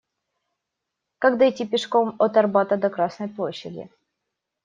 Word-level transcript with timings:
Как 1.19 1.37
дойти 1.37 1.63
пешком 1.67 2.15
от 2.17 2.35
Арбата 2.35 2.75
до 2.75 2.89
Красной 2.89 3.27
Площади? 3.29 3.91